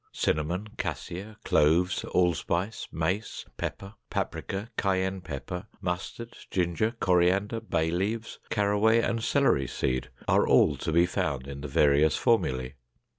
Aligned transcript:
Cinnamon, 0.11 0.69
cassia, 0.79 1.37
cloves, 1.43 2.03
allspice, 2.05 2.87
mace, 2.91 3.45
pepper, 3.57 3.93
paprika, 4.09 4.71
cayenne 4.75 5.21
pepper, 5.21 5.67
mustard, 5.79 6.35
ginger, 6.49 6.95
coriander, 6.99 7.59
bay 7.61 7.91
leaves, 7.91 8.39
caraway 8.49 8.99
and 8.99 9.23
celery 9.23 9.67
seed, 9.67 10.09
are 10.27 10.47
all 10.47 10.75
to 10.75 10.91
be 10.91 11.05
found 11.05 11.47
in 11.47 11.61
the 11.61 11.67
various 11.67 12.17
formulae. 12.17 12.73